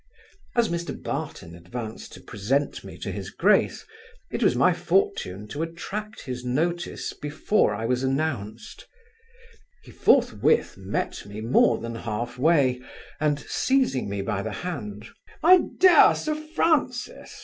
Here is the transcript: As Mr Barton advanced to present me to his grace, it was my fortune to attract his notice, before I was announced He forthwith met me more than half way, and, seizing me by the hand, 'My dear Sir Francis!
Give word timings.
As 0.55 0.67
Mr 0.69 0.99
Barton 0.99 1.53
advanced 1.53 2.11
to 2.13 2.21
present 2.21 2.83
me 2.83 2.97
to 2.97 3.11
his 3.11 3.29
grace, 3.29 3.85
it 4.31 4.41
was 4.41 4.55
my 4.55 4.73
fortune 4.73 5.47
to 5.49 5.61
attract 5.61 6.21
his 6.23 6.43
notice, 6.43 7.13
before 7.13 7.75
I 7.75 7.85
was 7.85 8.01
announced 8.01 8.87
He 9.83 9.91
forthwith 9.91 10.75
met 10.75 11.23
me 11.27 11.39
more 11.39 11.77
than 11.77 11.93
half 11.93 12.39
way, 12.39 12.81
and, 13.19 13.39
seizing 13.41 14.09
me 14.09 14.23
by 14.23 14.41
the 14.41 14.51
hand, 14.65 15.05
'My 15.43 15.59
dear 15.79 16.15
Sir 16.15 16.33
Francis! 16.33 17.39